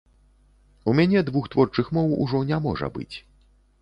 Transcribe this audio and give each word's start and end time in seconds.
У 0.91 0.95
мяне 1.01 1.21
двух 1.29 1.45
творчых 1.55 1.91
моў 1.99 2.11
ужо 2.25 2.43
не 2.53 2.59
можа 2.67 2.91
быць. 2.97 3.11